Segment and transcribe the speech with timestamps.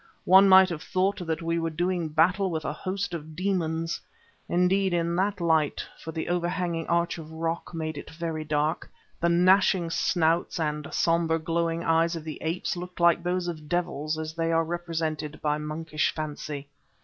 [0.25, 4.01] One might have thought that we were doing battle with a host of demons;
[4.49, 10.59] indeed in that light—for the overhanging arch of rock made it very dark—the gnashing snouts
[10.59, 14.63] and sombre glowing eyes of the apes looked like those of devils as they are
[14.63, 16.67] represented by monkish fancy.